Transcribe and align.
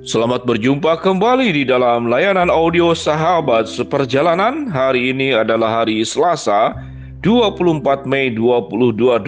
Selamat 0.00 0.48
berjumpa 0.48 0.96
kembali 1.04 1.52
di 1.52 1.68
dalam 1.68 2.08
layanan 2.08 2.48
audio 2.48 2.96
Sahabat 2.96 3.68
Seperjalanan. 3.68 4.64
Hari 4.72 5.12
ini 5.12 5.36
adalah 5.36 5.84
hari 5.84 6.00
Selasa, 6.08 6.72
24 7.20 8.08
Mei 8.08 8.32
2022. 8.32 9.20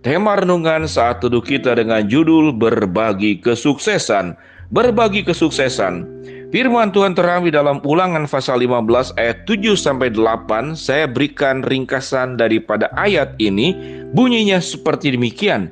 Tema 0.00 0.40
renungan 0.40 0.88
saat 0.88 1.20
teduh 1.20 1.44
kita 1.44 1.76
dengan 1.76 2.08
judul 2.08 2.48
Berbagi 2.48 3.44
Kesuksesan. 3.44 4.40
Berbagi 4.72 5.20
kesuksesan. 5.20 6.08
Firman 6.48 6.96
Tuhan 6.96 7.12
terambil 7.12 7.52
dalam 7.52 7.84
Ulangan 7.84 8.24
pasal 8.24 8.64
15 8.64 9.12
ayat 9.20 9.44
7 9.44 9.76
sampai 9.76 10.16
8. 10.16 10.80
Saya 10.80 11.12
berikan 11.12 11.60
ringkasan 11.60 12.40
daripada 12.40 12.88
ayat 12.96 13.36
ini. 13.36 13.76
Bunyinya 14.16 14.64
seperti 14.64 15.12
demikian. 15.12 15.68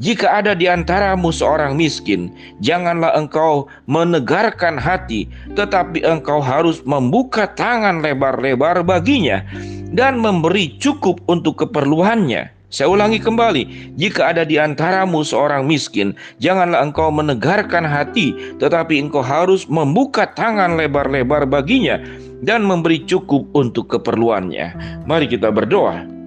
Jika 0.00 0.40
ada 0.40 0.56
di 0.56 0.64
antaramu 0.64 1.28
seorang 1.28 1.76
miskin, 1.76 2.32
janganlah 2.64 3.12
engkau 3.12 3.68
menegarkan 3.84 4.80
hati, 4.80 5.28
tetapi 5.52 6.00
engkau 6.00 6.40
harus 6.40 6.80
membuka 6.88 7.44
tangan 7.52 8.00
lebar-lebar 8.00 8.80
baginya 8.80 9.44
dan 9.92 10.16
memberi 10.16 10.72
cukup 10.80 11.20
untuk 11.28 11.60
keperluannya. 11.60 12.48
Saya 12.70 12.86
ulangi 12.86 13.20
kembali, 13.20 13.92
jika 13.98 14.30
ada 14.30 14.46
di 14.46 14.54
antaramu 14.54 15.20
seorang 15.20 15.66
miskin, 15.66 16.16
janganlah 16.40 16.80
engkau 16.86 17.12
menegarkan 17.12 17.82
hati, 17.82 18.56
tetapi 18.56 18.96
engkau 19.04 19.20
harus 19.20 19.68
membuka 19.68 20.30
tangan 20.32 20.80
lebar-lebar 20.80 21.44
baginya 21.44 22.00
dan 22.40 22.64
memberi 22.64 23.04
cukup 23.04 23.44
untuk 23.52 23.90
keperluannya. 23.90 24.72
Mari 25.04 25.26
kita 25.28 25.52
berdoa. 25.52 26.19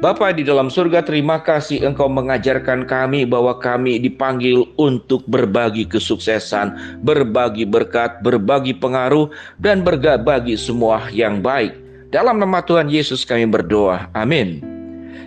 Bapa 0.00 0.32
di 0.32 0.40
dalam 0.40 0.72
surga, 0.72 1.04
terima 1.04 1.44
kasih 1.44 1.84
Engkau 1.84 2.08
mengajarkan 2.08 2.88
kami 2.88 3.28
bahwa 3.28 3.60
kami 3.60 4.00
dipanggil 4.00 4.64
untuk 4.80 5.20
berbagi 5.28 5.84
kesuksesan, 5.84 6.72
berbagi 7.04 7.68
berkat, 7.68 8.24
berbagi 8.24 8.72
pengaruh, 8.80 9.28
dan 9.60 9.84
berbagi 9.84 10.56
semua 10.56 11.04
yang 11.12 11.44
baik. 11.44 11.76
Dalam 12.08 12.40
nama 12.40 12.64
Tuhan 12.64 12.88
Yesus 12.88 13.28
kami 13.28 13.44
berdoa. 13.44 14.08
Amin. 14.16 14.64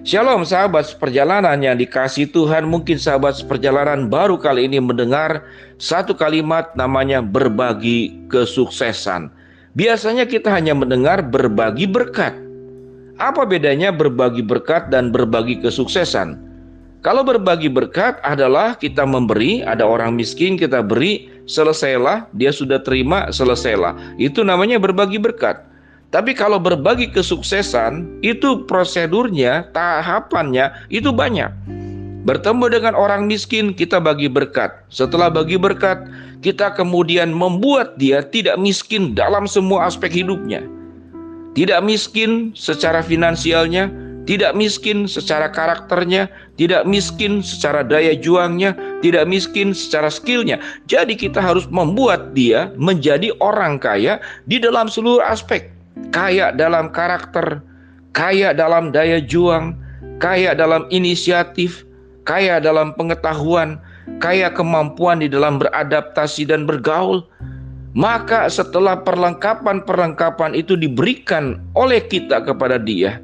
Shalom 0.02 0.42
sahabat 0.42 0.90
seperjalanan 0.90 1.62
yang 1.64 1.80
dikasih 1.80 2.34
Tuhan 2.34 2.68
Mungkin 2.68 3.00
sahabat 3.00 3.40
seperjalanan 3.40 4.12
baru 4.12 4.36
kali 4.36 4.68
ini 4.68 4.84
mendengar 4.84 5.48
Satu 5.80 6.12
kalimat 6.12 6.76
namanya 6.76 7.24
berbagi 7.24 8.12
kesuksesan 8.28 9.32
Biasanya 9.80 10.28
kita 10.28 10.52
hanya 10.52 10.76
mendengar 10.76 11.24
berbagi 11.24 11.88
berkat 11.88 12.36
apa 13.22 13.46
bedanya 13.46 13.94
berbagi 13.94 14.42
berkat 14.42 14.90
dan 14.90 15.14
berbagi 15.14 15.62
kesuksesan? 15.62 16.42
Kalau 17.04 17.22
berbagi 17.22 17.68
berkat 17.68 18.18
adalah 18.24 18.80
kita 18.80 19.04
memberi, 19.04 19.60
ada 19.62 19.84
orang 19.84 20.16
miskin 20.16 20.56
kita 20.56 20.80
beri, 20.80 21.28
selesailah, 21.46 22.32
dia 22.34 22.50
sudah 22.50 22.80
terima, 22.80 23.28
selesailah. 23.30 24.18
Itu 24.18 24.42
namanya 24.42 24.80
berbagi 24.80 25.20
berkat. 25.20 25.62
Tapi 26.16 26.32
kalau 26.32 26.58
berbagi 26.64 27.12
kesuksesan, 27.12 28.24
itu 28.24 28.64
prosedurnya, 28.66 29.68
tahapannya 29.76 30.72
itu 30.90 31.12
banyak. 31.12 31.52
Bertemu 32.24 32.72
dengan 32.72 32.94
orang 32.96 33.28
miskin, 33.28 33.76
kita 33.76 34.00
bagi 34.00 34.32
berkat. 34.32 34.72
Setelah 34.88 35.28
bagi 35.28 35.60
berkat, 35.60 36.08
kita 36.40 36.72
kemudian 36.72 37.36
membuat 37.36 38.00
dia 38.00 38.24
tidak 38.24 38.56
miskin 38.56 39.12
dalam 39.12 39.44
semua 39.44 39.92
aspek 39.92 40.24
hidupnya 40.24 40.64
tidak 41.54 41.86
miskin 41.86 42.54
secara 42.58 43.06
finansialnya, 43.06 43.90
tidak 44.24 44.56
miskin 44.56 45.06
secara 45.06 45.52
karakternya, 45.52 46.32
tidak 46.56 46.88
miskin 46.88 47.44
secara 47.44 47.84
daya 47.84 48.16
juangnya, 48.16 48.74
tidak 49.04 49.28
miskin 49.28 49.76
secara 49.76 50.08
skillnya. 50.08 50.58
Jadi 50.88 51.14
kita 51.20 51.44
harus 51.44 51.68
membuat 51.68 52.32
dia 52.32 52.72
menjadi 52.80 53.36
orang 53.44 53.78
kaya 53.78 54.24
di 54.48 54.58
dalam 54.58 54.88
seluruh 54.88 55.22
aspek. 55.24 55.70
Kaya 56.10 56.50
dalam 56.56 56.90
karakter, 56.90 57.62
kaya 58.18 58.56
dalam 58.56 58.90
daya 58.90 59.22
juang, 59.22 59.78
kaya 60.18 60.58
dalam 60.58 60.90
inisiatif, 60.90 61.86
kaya 62.26 62.58
dalam 62.58 62.96
pengetahuan, 62.98 63.78
kaya 64.24 64.50
kemampuan 64.50 65.22
di 65.22 65.30
dalam 65.30 65.62
beradaptasi 65.62 66.48
dan 66.50 66.66
bergaul, 66.66 67.22
maka 67.94 68.50
setelah 68.50 69.02
perlengkapan-perlengkapan 69.06 70.58
itu 70.58 70.74
diberikan 70.74 71.62
oleh 71.78 72.02
kita 72.02 72.42
kepada 72.42 72.82
dia, 72.82 73.22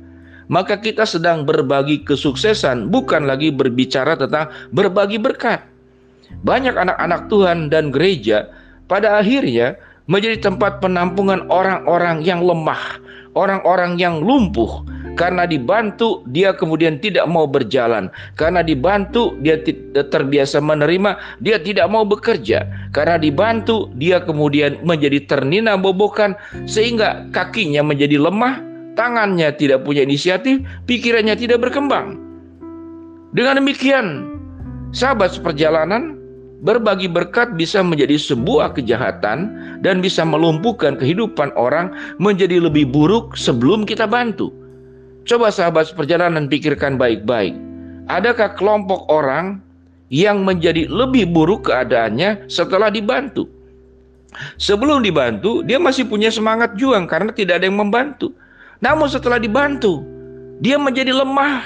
maka 0.49 0.77
kita 0.77 1.05
sedang 1.09 1.45
berbagi 1.45 2.05
kesuksesan, 2.05 2.89
bukan 2.89 3.25
lagi 3.25 3.49
berbicara 3.49 4.17
tentang 4.17 4.49
berbagi 4.73 5.17
berkat. 5.17 5.65
Banyak 6.45 6.77
anak-anak 6.77 7.25
Tuhan 7.29 7.73
dan 7.73 7.89
gereja 7.89 8.45
pada 8.85 9.17
akhirnya 9.17 9.73
menjadi 10.09 10.49
tempat 10.53 10.81
penampungan 10.81 11.45
orang-orang 11.49 12.21
yang 12.21 12.41
lemah, 12.41 13.01
orang-orang 13.33 13.97
yang 13.97 14.21
lumpuh, 14.21 14.85
karena 15.19 15.43
dibantu, 15.43 16.23
dia 16.31 16.55
kemudian 16.55 16.95
tidak 17.03 17.27
mau 17.27 17.43
berjalan. 17.43 18.07
Karena 18.39 18.63
dibantu, 18.63 19.35
dia 19.43 19.59
terbiasa 19.91 20.63
menerima, 20.63 21.19
dia 21.43 21.59
tidak 21.59 21.91
mau 21.91 22.07
bekerja. 22.07 22.63
Karena 22.95 23.19
dibantu, 23.19 23.91
dia 23.99 24.23
kemudian 24.23 24.79
menjadi 24.87 25.27
ternina 25.27 25.75
bobokan, 25.75 26.39
sehingga 26.63 27.27
kakinya 27.35 27.83
menjadi 27.83 28.15
lemah, 28.15 28.63
tangannya 28.95 29.51
tidak 29.59 29.83
punya 29.83 30.07
inisiatif, 30.07 30.63
pikirannya 30.87 31.35
tidak 31.35 31.67
berkembang. 31.67 32.15
Dengan 33.35 33.59
demikian, 33.59 34.23
sahabat 34.95 35.35
seperjalanan, 35.35 36.15
berbagi 36.63 37.11
berkat 37.11 37.59
bisa 37.59 37.83
menjadi 37.83 38.15
sebuah 38.15 38.71
kejahatan 38.71 39.51
dan 39.83 39.99
bisa 39.99 40.23
melumpuhkan 40.23 40.95
kehidupan 40.95 41.51
orang 41.59 41.91
menjadi 42.23 42.63
lebih 42.63 42.87
buruk 42.87 43.35
sebelum 43.35 43.83
kita 43.83 44.07
bantu. 44.07 44.58
Coba 45.27 45.51
sahabat 45.51 45.91
perjalanan 45.95 46.47
pikirkan 46.47 46.95
baik-baik. 46.95 47.55
Adakah 48.09 48.57
kelompok 48.57 49.05
orang 49.11 49.61
yang 50.09 50.41
menjadi 50.41 50.89
lebih 50.89 51.29
buruk 51.29 51.69
keadaannya 51.69 52.49
setelah 52.49 52.89
dibantu? 52.89 53.45
Sebelum 54.61 55.01
dibantu, 55.01 55.65
dia 55.65 55.81
masih 55.81 56.05
punya 56.05 56.29
semangat 56.29 56.77
juang 56.77 57.09
karena 57.09 57.33
tidak 57.33 57.61
ada 57.61 57.65
yang 57.65 57.77
membantu. 57.77 58.33
Namun 58.79 59.09
setelah 59.09 59.41
dibantu, 59.41 60.05
dia 60.61 60.77
menjadi 60.79 61.11
lemah. 61.11 61.65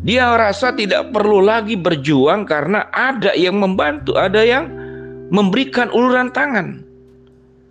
Dia 0.00 0.32
rasa 0.32 0.72
tidak 0.72 1.12
perlu 1.12 1.44
lagi 1.44 1.76
berjuang 1.76 2.48
karena 2.48 2.88
ada 2.88 3.36
yang 3.36 3.60
membantu, 3.60 4.16
ada 4.16 4.40
yang 4.40 4.68
memberikan 5.28 5.92
uluran 5.92 6.32
tangan. 6.32 6.82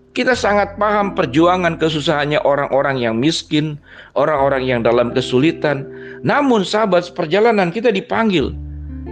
Kita 0.09 0.33
sangat 0.33 0.73
paham 0.81 1.13
perjuangan 1.13 1.77
kesusahannya 1.77 2.41
orang-orang 2.41 2.97
yang 2.97 3.21
miskin, 3.21 3.77
orang-orang 4.17 4.65
yang 4.65 4.81
dalam 4.81 5.13
kesulitan. 5.13 5.85
Namun 6.25 6.65
sahabat 6.65 7.13
perjalanan 7.13 7.69
kita 7.69 7.93
dipanggil 7.93 8.57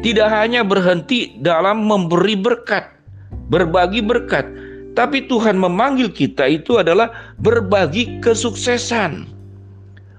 tidak 0.02 0.30
hanya 0.34 0.66
berhenti 0.66 1.38
dalam 1.46 1.86
memberi 1.86 2.34
berkat, 2.34 2.90
berbagi 3.54 4.02
berkat, 4.02 4.50
tapi 4.98 5.30
Tuhan 5.30 5.62
memanggil 5.62 6.10
kita 6.10 6.50
itu 6.50 6.82
adalah 6.82 7.14
berbagi 7.46 8.18
kesuksesan. 8.26 9.30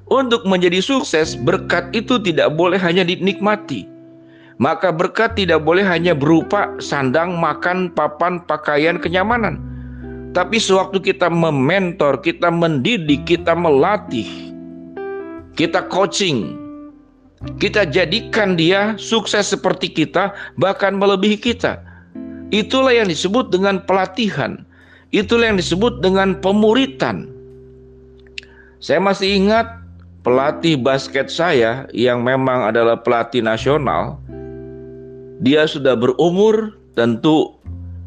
Untuk 0.08 0.46
menjadi 0.48 0.80
sukses, 0.80 1.36
berkat 1.36 1.90
itu 1.92 2.16
tidak 2.22 2.54
boleh 2.56 2.80
hanya 2.80 3.04
dinikmati. 3.04 3.84
Maka 4.56 4.88
berkat 4.88 5.36
tidak 5.36 5.62
boleh 5.62 5.84
hanya 5.84 6.16
berupa 6.16 6.72
sandang, 6.80 7.36
makan, 7.36 7.92
papan, 7.92 8.40
pakaian, 8.48 8.96
kenyamanan 8.96 9.67
tapi 10.36 10.60
sewaktu 10.60 11.00
kita 11.00 11.32
mementor, 11.32 12.20
kita 12.20 12.52
mendidik, 12.52 13.24
kita 13.24 13.56
melatih, 13.56 14.28
kita 15.56 15.88
coaching, 15.88 16.56
kita 17.56 17.88
jadikan 17.88 18.58
dia 18.58 18.92
sukses 19.00 19.48
seperti 19.48 19.88
kita, 19.88 20.36
bahkan 20.60 21.00
melebihi 21.00 21.38
kita. 21.40 21.80
Itulah 22.52 22.96
yang 22.96 23.08
disebut 23.08 23.52
dengan 23.52 23.80
pelatihan. 23.84 24.64
Itulah 25.12 25.52
yang 25.52 25.60
disebut 25.60 26.04
dengan 26.04 26.36
pemuritan. 26.44 27.32
Saya 28.84 29.00
masih 29.00 29.40
ingat 29.40 29.80
pelatih 30.20 30.76
basket 30.76 31.32
saya 31.32 31.88
yang 31.96 32.20
memang 32.20 32.68
adalah 32.68 33.00
pelatih 33.00 33.40
nasional. 33.40 34.20
Dia 35.40 35.64
sudah 35.64 35.96
berumur, 35.96 36.76
tentu 36.92 37.56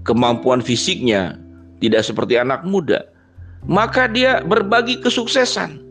kemampuan 0.05 0.61
fisiknya 0.61 1.40
tidak 1.81 2.05
seperti 2.05 2.37
anak 2.37 2.61
muda, 2.63 3.03
maka 3.65 4.05
dia 4.05 4.45
berbagi 4.45 5.01
kesuksesan. 5.01 5.81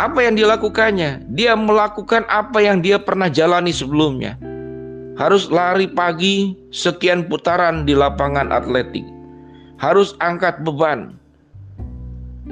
Apa 0.00 0.24
yang 0.24 0.34
dilakukannya? 0.34 1.26
Dia 1.36 1.54
melakukan 1.54 2.26
apa 2.26 2.58
yang 2.58 2.80
dia 2.82 2.98
pernah 2.98 3.28
jalani 3.28 3.70
sebelumnya. 3.70 4.34
Harus 5.20 5.52
lari 5.52 5.86
pagi 5.86 6.56
sekian 6.72 7.28
putaran 7.28 7.84
di 7.84 7.92
lapangan 7.92 8.48
atletik. 8.50 9.04
Harus 9.78 10.16
angkat 10.24 10.64
beban. 10.64 11.14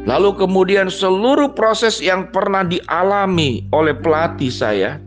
Lalu 0.06 0.38
kemudian 0.38 0.86
seluruh 0.86 1.50
proses 1.50 1.98
yang 1.98 2.30
pernah 2.30 2.62
dialami 2.62 3.66
oleh 3.74 3.96
pelatih 3.98 4.52
saya 4.52 5.02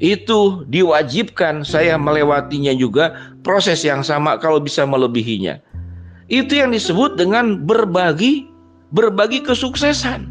itu 0.00 0.64
diwajibkan 0.72 1.60
saya 1.60 2.00
melewatinya 2.00 2.72
juga 2.72 3.12
proses 3.44 3.84
yang 3.84 4.00
sama 4.00 4.40
kalau 4.40 4.56
bisa 4.56 4.88
melebihinya. 4.88 5.60
Itu 6.32 6.56
yang 6.56 6.72
disebut 6.72 7.20
dengan 7.20 7.68
berbagi 7.68 8.48
berbagi 8.96 9.44
kesuksesan. 9.44 10.26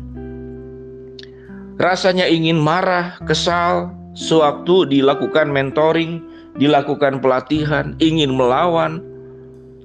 Rasanya 1.79 2.27
ingin 2.27 2.59
marah, 2.59 3.15
kesal, 3.23 3.93
sewaktu 4.17 4.89
dilakukan 4.99 5.47
mentoring, 5.47 6.19
dilakukan 6.59 7.23
pelatihan, 7.23 7.95
ingin 8.03 8.35
melawan, 8.35 8.99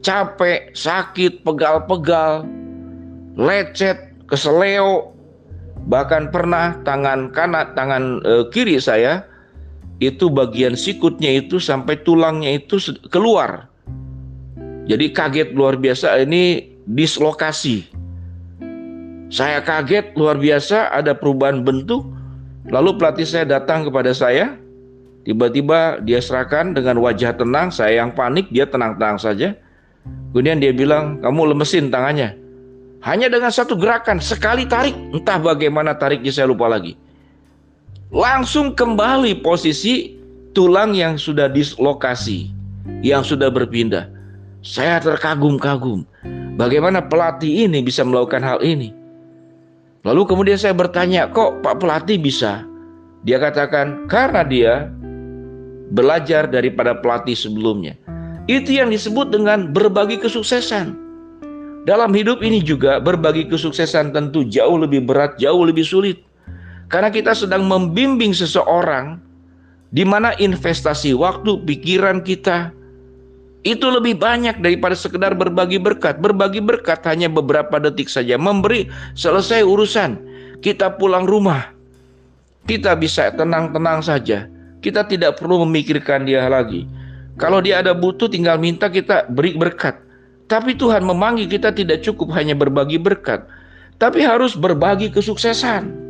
capek, 0.02 0.74
sakit, 0.74 1.46
pegal-pegal, 1.46 2.42
lecet, 3.38 4.10
keseleo, 4.26 5.14
bahkan 5.86 6.32
pernah 6.34 6.74
tangan 6.82 7.30
kanan, 7.30 7.70
tangan 7.78 8.18
e, 8.26 8.50
kiri 8.50 8.82
saya 8.82 9.22
itu 10.02 10.26
bagian 10.26 10.74
sikutnya 10.74 11.38
itu 11.44 11.62
sampai 11.62 12.00
tulangnya 12.02 12.58
itu 12.58 12.78
keluar. 13.10 13.70
Jadi 14.84 15.14
kaget 15.14 15.56
luar 15.56 15.80
biasa 15.80 16.12
ini 16.20 16.74
dislokasi. 16.84 17.88
Saya 19.32 19.64
kaget 19.64 20.12
luar 20.14 20.36
biasa 20.36 20.92
ada 20.92 21.16
perubahan 21.16 21.64
bentuk. 21.64 22.04
Lalu 22.68 22.96
pelatih 23.00 23.26
saya 23.26 23.44
datang 23.48 23.88
kepada 23.88 24.12
saya. 24.12 24.56
Tiba-tiba 25.24 26.04
dia 26.04 26.20
serahkan 26.20 26.76
dengan 26.76 27.00
wajah 27.00 27.32
tenang. 27.32 27.72
Saya 27.72 28.04
yang 28.04 28.12
panik, 28.12 28.52
dia 28.52 28.68
tenang-tenang 28.68 29.16
saja. 29.16 29.56
Kemudian 30.36 30.60
dia 30.60 30.76
bilang, 30.76 31.16
kamu 31.24 31.56
lemesin 31.56 31.88
tangannya. 31.88 32.36
Hanya 33.00 33.32
dengan 33.32 33.48
satu 33.48 33.76
gerakan, 33.76 34.20
sekali 34.20 34.68
tarik. 34.68 34.92
Entah 35.16 35.40
bagaimana 35.40 35.96
tariknya 35.96 36.32
saya 36.32 36.48
lupa 36.48 36.68
lagi. 36.68 36.96
Langsung 38.14 38.78
kembali 38.78 39.42
posisi 39.42 40.14
tulang 40.54 40.94
yang 40.94 41.18
sudah 41.18 41.50
dislokasi. 41.50 42.46
Yang 43.02 43.34
sudah 43.34 43.50
berpindah. 43.50 44.06
Saya 44.62 45.02
terkagum-kagum. 45.02 46.06
Bagaimana 46.54 47.02
pelatih 47.02 47.66
ini 47.66 47.82
bisa 47.82 48.06
melakukan 48.06 48.38
hal 48.46 48.62
ini? 48.62 48.94
Lalu 50.06 50.30
kemudian 50.30 50.54
saya 50.54 50.70
bertanya, 50.70 51.26
kok 51.26 51.58
Pak 51.66 51.82
pelatih 51.82 52.22
bisa? 52.22 52.62
Dia 53.26 53.42
katakan, 53.42 54.06
karena 54.06 54.46
dia 54.46 54.72
belajar 55.90 56.46
daripada 56.46 56.94
pelatih 56.94 57.34
sebelumnya. 57.34 57.98
Itu 58.46 58.78
yang 58.78 58.94
disebut 58.94 59.34
dengan 59.34 59.74
berbagi 59.74 60.22
kesuksesan. 60.22 60.94
Dalam 61.82 62.14
hidup 62.14 62.46
ini 62.46 62.62
juga 62.62 63.02
berbagi 63.02 63.50
kesuksesan 63.50 64.14
tentu 64.14 64.46
jauh 64.46 64.78
lebih 64.78 65.02
berat, 65.02 65.34
jauh 65.42 65.66
lebih 65.66 65.82
sulit. 65.82 66.22
Karena 66.92 67.08
kita 67.08 67.32
sedang 67.32 67.64
membimbing 67.64 68.36
seseorang 68.36 69.18
di 69.94 70.02
mana 70.02 70.34
investasi 70.36 71.14
waktu, 71.14 71.62
pikiran 71.62 72.26
kita, 72.26 72.74
itu 73.64 73.88
lebih 73.88 74.20
banyak 74.20 74.60
daripada 74.60 74.92
sekedar 74.92 75.32
berbagi 75.32 75.80
berkat. 75.80 76.20
Berbagi 76.20 76.60
berkat 76.60 77.00
hanya 77.08 77.32
beberapa 77.32 77.80
detik 77.80 78.12
saja. 78.12 78.36
Memberi 78.36 78.92
selesai 79.16 79.64
urusan. 79.64 80.20
Kita 80.60 81.00
pulang 81.00 81.24
rumah. 81.24 81.72
Kita 82.68 82.92
bisa 82.92 83.32
tenang-tenang 83.32 84.04
saja. 84.04 84.50
Kita 84.84 85.08
tidak 85.08 85.40
perlu 85.40 85.64
memikirkan 85.64 86.28
dia 86.28 86.44
lagi. 86.44 86.84
Kalau 87.40 87.64
dia 87.64 87.80
ada 87.80 87.96
butuh 87.96 88.28
tinggal 88.28 88.60
minta 88.60 88.92
kita 88.92 89.24
beri 89.32 89.56
berkat. 89.56 89.96
Tapi 90.44 90.76
Tuhan 90.76 91.00
memanggil 91.00 91.48
kita 91.48 91.72
tidak 91.72 92.04
cukup 92.04 92.36
hanya 92.36 92.52
berbagi 92.52 93.00
berkat. 93.00 93.48
Tapi 93.96 94.20
harus 94.20 94.52
berbagi 94.52 95.08
kesuksesan. 95.08 96.03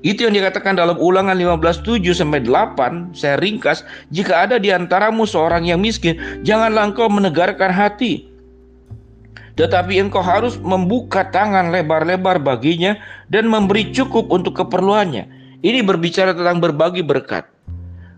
Itu 0.00 0.24
yang 0.24 0.32
dikatakan 0.32 0.80
dalam 0.80 0.96
ulangan 0.96 1.36
15.7 1.36 2.00
sampai 2.16 2.40
8, 2.48 3.12
saya 3.12 3.36
ringkas, 3.36 3.84
jika 4.08 4.48
ada 4.48 4.56
di 4.56 4.72
antaramu 4.72 5.28
seorang 5.28 5.68
yang 5.68 5.76
miskin, 5.76 6.16
janganlah 6.40 6.88
engkau 6.88 7.12
menegarkan 7.12 7.68
hati. 7.68 8.24
Tetapi 9.60 10.00
engkau 10.00 10.24
harus 10.24 10.56
membuka 10.56 11.28
tangan 11.28 11.68
lebar-lebar 11.68 12.40
baginya 12.40 12.96
dan 13.28 13.44
memberi 13.52 13.92
cukup 13.92 14.32
untuk 14.32 14.56
keperluannya. 14.56 15.28
Ini 15.60 15.84
berbicara 15.84 16.32
tentang 16.32 16.64
berbagi 16.64 17.04
berkat. 17.04 17.44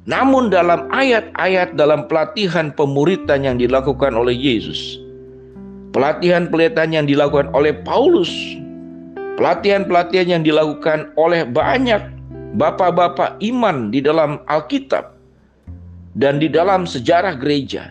Namun 0.06 0.54
dalam 0.54 0.86
ayat-ayat 0.94 1.74
dalam 1.74 2.06
pelatihan 2.06 2.70
pemuritan 2.70 3.42
yang 3.42 3.58
dilakukan 3.58 4.14
oleh 4.14 4.34
Yesus, 4.34 5.02
pelatihan-pelatihan 5.90 6.94
yang 6.94 7.06
dilakukan 7.10 7.50
oleh 7.50 7.74
Paulus 7.82 8.30
pelatihan-pelatihan 9.42 10.38
yang 10.38 10.42
dilakukan 10.46 11.10
oleh 11.18 11.42
banyak 11.42 11.98
bapak-bapak 12.54 13.42
iman 13.42 13.90
di 13.90 13.98
dalam 13.98 14.38
Alkitab 14.46 15.18
dan 16.14 16.38
di 16.38 16.46
dalam 16.46 16.86
sejarah 16.86 17.34
gereja, 17.34 17.90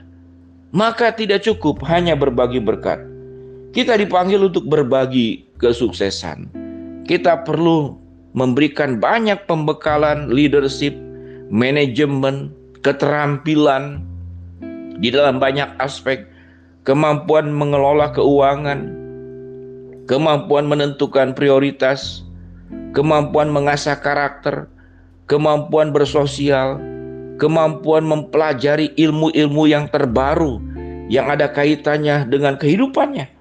maka 0.72 1.12
tidak 1.12 1.44
cukup 1.44 1.84
hanya 1.92 2.16
berbagi 2.16 2.64
berkat. 2.64 3.04
Kita 3.76 4.00
dipanggil 4.00 4.48
untuk 4.48 4.64
berbagi 4.64 5.44
kesuksesan. 5.60 6.48
Kita 7.04 7.44
perlu 7.44 8.00
memberikan 8.32 9.04
banyak 9.04 9.44
pembekalan 9.44 10.32
leadership, 10.32 10.96
manajemen, 11.52 12.56
keterampilan 12.80 14.00
di 15.04 15.12
dalam 15.12 15.36
banyak 15.36 15.68
aspek, 15.84 16.24
kemampuan 16.88 17.52
mengelola 17.52 18.08
keuangan, 18.16 19.01
kemampuan 20.12 20.68
menentukan 20.68 21.32
prioritas, 21.32 22.28
kemampuan 22.92 23.48
mengasah 23.48 23.96
karakter, 23.96 24.68
kemampuan 25.32 25.96
bersosial, 25.96 26.76
kemampuan 27.40 28.04
mempelajari 28.04 28.92
ilmu-ilmu 29.00 29.72
yang 29.72 29.88
terbaru 29.88 30.60
yang 31.08 31.32
ada 31.32 31.48
kaitannya 31.48 32.28
dengan 32.28 32.60
kehidupannya. 32.60 33.32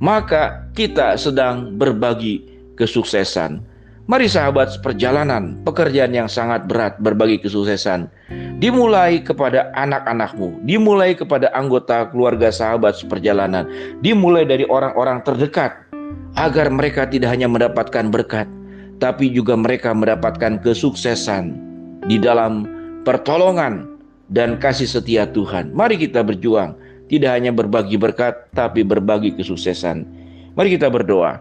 Maka 0.00 0.72
kita 0.72 1.20
sedang 1.20 1.76
berbagi 1.76 2.48
kesuksesan. 2.80 3.60
Mari 4.06 4.30
sahabat 4.30 4.80
perjalanan 4.80 5.58
pekerjaan 5.66 6.14
yang 6.16 6.30
sangat 6.30 6.64
berat 6.70 6.96
berbagi 7.02 7.42
kesuksesan 7.42 8.08
dimulai 8.62 9.20
kepada 9.20 9.68
anak-anakmu, 9.74 10.62
dimulai 10.64 11.12
kepada 11.12 11.50
anggota 11.52 12.08
keluarga 12.08 12.48
sahabat 12.48 12.96
seperjalanan, 12.96 13.66
dimulai 14.00 14.46
dari 14.46 14.62
orang-orang 14.70 15.20
terdekat 15.26 15.85
agar 16.36 16.68
mereka 16.68 17.08
tidak 17.08 17.32
hanya 17.32 17.48
mendapatkan 17.48 18.12
berkat, 18.12 18.48
tapi 19.00 19.32
juga 19.32 19.56
mereka 19.56 19.92
mendapatkan 19.92 20.60
kesuksesan 20.60 21.56
di 22.06 22.20
dalam 22.20 22.68
pertolongan 23.02 23.88
dan 24.30 24.58
kasih 24.58 24.88
setia 24.88 25.24
Tuhan. 25.30 25.72
Mari 25.72 25.96
kita 25.96 26.22
berjuang, 26.22 26.76
tidak 27.06 27.30
hanya 27.38 27.54
berbagi 27.54 27.96
berkat, 27.96 28.50
tapi 28.52 28.82
berbagi 28.82 29.34
kesuksesan. 29.38 30.02
Mari 30.58 30.74
kita 30.74 30.90
berdoa. 30.90 31.40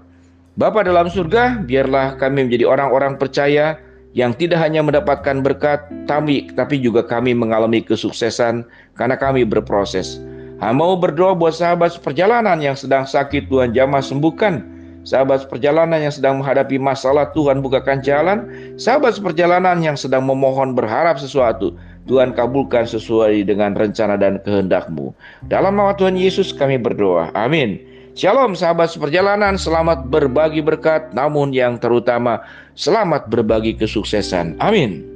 Bapa 0.56 0.88
dalam 0.88 1.12
surga, 1.12 1.68
biarlah 1.68 2.16
kami 2.16 2.48
menjadi 2.48 2.64
orang-orang 2.64 3.20
percaya 3.20 3.76
yang 4.16 4.32
tidak 4.32 4.64
hanya 4.64 4.80
mendapatkan 4.80 5.44
berkat, 5.44 5.84
tapi, 6.08 6.48
tapi 6.56 6.80
juga 6.80 7.04
kami 7.04 7.36
mengalami 7.36 7.84
kesuksesan 7.84 8.64
karena 8.96 9.20
kami 9.20 9.44
berproses. 9.44 10.24
Mau 10.60 10.96
berdoa 11.00 11.36
buat 11.36 11.56
sahabat 11.56 12.00
perjalanan 12.00 12.58
yang 12.60 12.76
sedang 12.76 13.04
sakit, 13.04 13.48
Tuhan 13.52 13.76
jamah 13.76 14.02
sembuhkan 14.02 14.76
Sahabat 15.06 15.46
perjalanan 15.46 16.02
yang 16.02 16.10
sedang 16.10 16.42
menghadapi 16.42 16.82
masalah, 16.82 17.30
Tuhan 17.30 17.62
bukakan 17.62 18.02
jalan. 18.02 18.50
Sahabat 18.82 19.22
perjalanan 19.22 19.78
yang 19.78 19.94
sedang 19.94 20.26
memohon 20.26 20.74
berharap 20.74 21.22
sesuatu, 21.22 21.78
Tuhan 22.10 22.34
kabulkan 22.34 22.90
sesuai 22.90 23.46
dengan 23.46 23.78
rencana 23.78 24.18
dan 24.18 24.42
kehendakmu. 24.42 25.14
Dalam 25.46 25.78
nama 25.78 25.94
Tuhan 25.94 26.18
Yesus 26.18 26.50
kami 26.50 26.82
berdoa. 26.82 27.30
Amin. 27.38 27.78
Shalom 28.18 28.58
sahabat 28.58 28.98
seperjalanan, 28.98 29.62
selamat 29.62 30.10
berbagi 30.10 30.66
berkat, 30.66 31.14
namun 31.14 31.54
yang 31.54 31.78
terutama 31.78 32.42
selamat 32.74 33.30
berbagi 33.30 33.78
kesuksesan. 33.78 34.58
Amin. 34.58 35.15